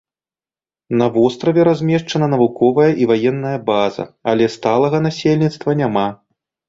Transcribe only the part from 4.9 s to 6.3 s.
насельніцтва няма.